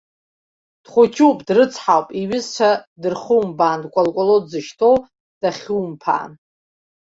[0.83, 2.69] Дхәыҷуп, дрыцҳауп, иҩызцәа
[3.01, 4.95] дырхумбаан, дкәалкәало дзышьҭоу
[5.41, 6.31] дахьумԥаан!